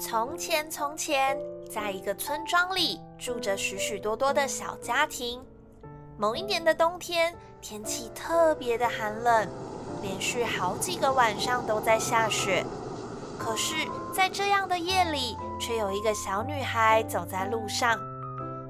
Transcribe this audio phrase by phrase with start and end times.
[0.00, 1.38] 从前，从前，
[1.70, 5.44] 在一个村庄里住着许许多多的小家庭。
[6.16, 9.46] 某一年的冬天，天气特别的寒冷，
[10.00, 12.64] 连续好几个晚上都在下雪。
[13.38, 13.74] 可是，
[14.10, 18.00] 在这样的夜里，却有一个小女孩走在路上。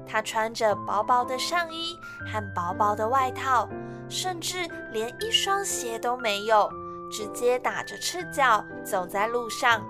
[0.05, 1.97] 她穿着薄薄的上衣
[2.29, 3.69] 和薄薄的外套，
[4.09, 6.69] 甚至连一双鞋都没有，
[7.09, 9.81] 直接打着赤脚走在路上。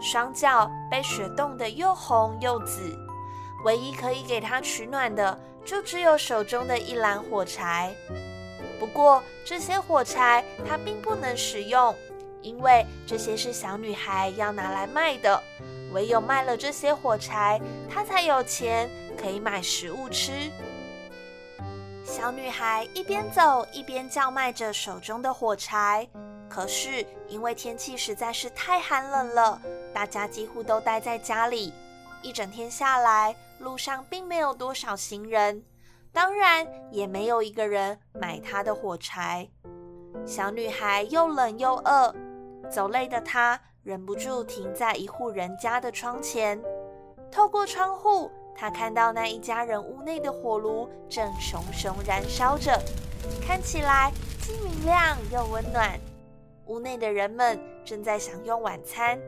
[0.00, 2.98] 双脚被雪冻得又红又紫，
[3.64, 7.94] 唯一可以给她取暖的，就只有手中的一篮火柴。
[8.78, 11.94] 不过这些火柴她并不能使用，
[12.40, 15.42] 因为这些是小女孩要拿来卖的。
[15.92, 17.60] 唯有卖了这些火柴，
[17.92, 18.88] 她才有钱
[19.20, 20.32] 可以买食物吃。
[22.04, 26.08] 小女孩一边走一边叫卖着手中的火柴。
[26.50, 29.62] 可是因为天气实在是太寒冷了，
[29.94, 31.72] 大家几乎都待在家里。
[32.22, 35.62] 一整天下来，路上并没有多少行人，
[36.12, 39.48] 当然也没有一个人买他的火柴。
[40.26, 42.14] 小女孩又冷又饿，
[42.68, 46.60] 走累的她忍不住停在一户人家的窗前。
[47.30, 52.76] 透过窗户，她看到那一家人屋内的火炉正熊熊燃烧着，
[53.40, 55.98] 看起来既明亮又温暖。
[56.70, 59.20] 屋内的人们正在享用晚餐，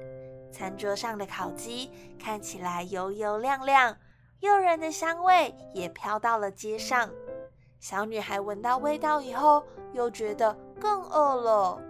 [0.52, 3.96] 餐桌上的烤鸡看起来油油亮亮，
[4.38, 7.10] 诱人的香味也飘到了街上。
[7.80, 11.82] 小女孩闻到味道以后，又觉得更饿了。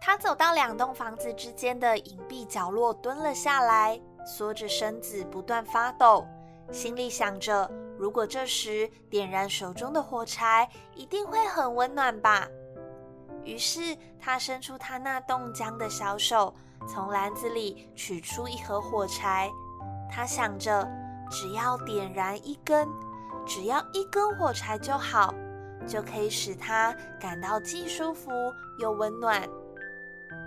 [0.00, 6.24] 她走到两栋房子之间的隐蔽角落，蹲了下来，缩着身子，不断发抖，
[6.70, 7.68] 心里想着：
[7.98, 12.48] 如果这时点燃手中的火柴，一定会很温暖吧。
[13.44, 16.54] 于是，他伸出他那冻僵的小手，
[16.88, 19.50] 从篮子里取出一盒火柴。
[20.10, 20.88] 他想着，
[21.30, 22.88] 只要点燃一根，
[23.46, 25.34] 只要一根火柴就好，
[25.86, 28.30] 就可以使他感到既舒服
[28.78, 29.46] 又温暖。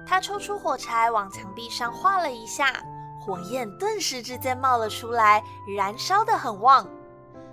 [0.06, 2.74] 他抽出火柴，往墙壁上画了一下，
[3.20, 5.44] 火焰顿时之间冒了出来，
[5.78, 6.88] 燃烧得很旺。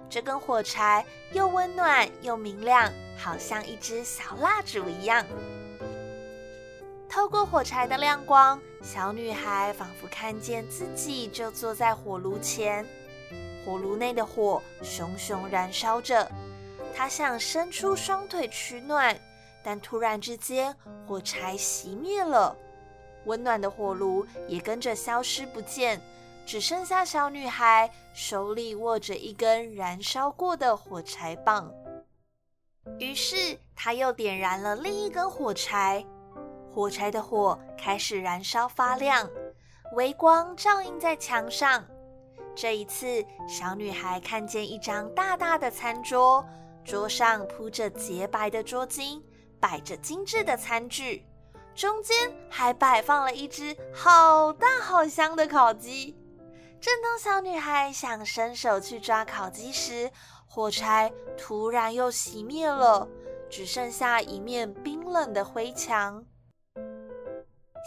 [0.09, 2.93] 这根火柴又温暖又明亮。
[3.17, 5.25] 好像一支小蜡烛一样，
[7.09, 12.85] 透过火柴的亮光，小女孩仿佛看见自己就坐在火炉前。
[13.65, 16.29] 火炉内的火熊熊燃烧着，
[16.93, 19.17] 她想伸出双腿取暖，
[19.63, 20.75] 但突然之间，
[21.07, 22.55] 火柴熄灭了，
[23.27, 26.01] 温暖的火炉也跟着消失不见，
[26.47, 31.73] 只剩下小女孩手里握着一根燃烧过的火柴棒。
[32.99, 36.05] 于是，她又点燃了另一根火柴，
[36.71, 39.29] 火柴的火开始燃烧发亮，
[39.95, 41.83] 微光照映在墙上。
[42.55, 46.45] 这一次，小女孩看见一张大大的餐桌，
[46.85, 49.21] 桌上铺着洁白的桌巾，
[49.59, 51.25] 摆着精致的餐具，
[51.75, 56.15] 中间还摆放了一只好大好香的烤鸡。
[56.81, 60.11] 正当小女孩想伸手去抓烤鸡时，
[60.47, 63.09] 火柴突然又熄灭了，
[63.51, 66.25] 只剩下一面冰冷的灰墙。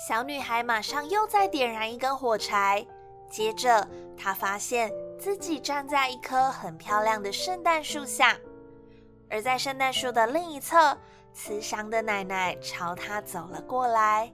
[0.08, 2.86] 小女孩马上又再点燃一根火柴，
[3.30, 3.88] 接着
[4.18, 8.38] 她发现自己站在一棵很漂亮的圣诞树下，
[9.30, 10.98] 而在圣诞树的另一侧，
[11.34, 14.32] 慈祥的奶奶朝她走了过来。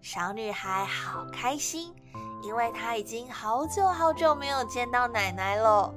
[0.00, 1.94] 小女孩好开心，
[2.42, 5.92] 因为她已经好久好久没有见到奶奶了。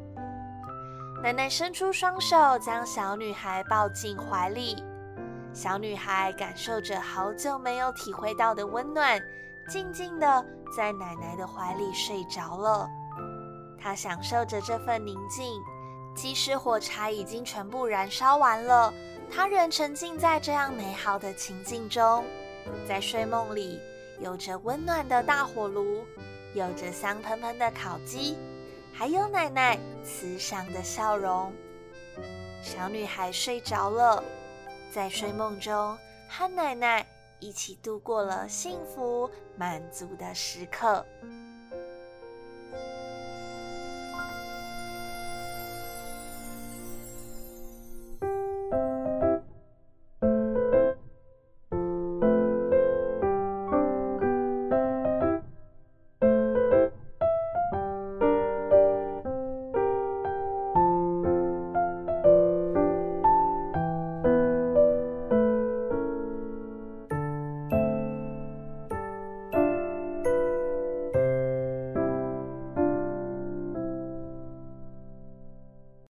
[1.21, 4.83] 奶奶伸出双手，将小女孩抱进怀里。
[5.53, 9.21] 小女孩感受着好久没有体会到的温暖，
[9.69, 10.45] 静静的
[10.75, 12.89] 在奶奶的怀里睡着了。
[13.79, 15.61] 她享受着这份宁静，
[16.15, 18.93] 即使火柴已经全部燃烧完了，
[19.31, 22.25] 她仍沉浸在这样美好的情境中。
[22.87, 23.79] 在睡梦里，
[24.19, 26.03] 有着温暖的大火炉，
[26.53, 28.37] 有着香喷喷的烤鸡。
[28.95, 31.51] 还有奶奶慈祥的笑容，
[32.61, 34.23] 小女孩睡着了，
[34.91, 35.97] 在睡梦中
[36.29, 37.03] 和奶奶
[37.39, 39.27] 一起度过了幸福
[39.57, 41.03] 满足的时刻。